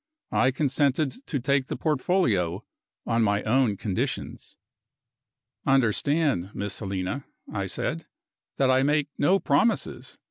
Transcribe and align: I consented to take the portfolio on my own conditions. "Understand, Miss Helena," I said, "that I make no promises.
I 0.31 0.49
consented 0.49 1.11
to 1.27 1.39
take 1.39 1.67
the 1.67 1.75
portfolio 1.77 2.65
on 3.05 3.21
my 3.21 3.43
own 3.43 3.77
conditions. 3.77 4.57
"Understand, 5.67 6.55
Miss 6.55 6.79
Helena," 6.79 7.25
I 7.53 7.67
said, 7.67 8.07
"that 8.57 8.71
I 8.71 8.81
make 8.81 9.09
no 9.19 9.37
promises. 9.39 10.17